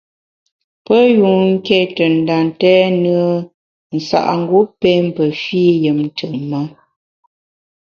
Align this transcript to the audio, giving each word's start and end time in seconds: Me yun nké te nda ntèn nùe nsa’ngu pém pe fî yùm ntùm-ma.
Me 0.87 0.99
yun 1.17 1.35
nké 1.53 1.77
te 1.95 2.05
nda 2.17 2.35
ntèn 2.47 2.85
nùe 3.03 3.25
nsa’ngu 3.95 4.59
pém 4.79 5.05
pe 5.15 5.23
fî 5.41 5.63
yùm 5.83 5.97
ntùm-ma. 6.07 6.61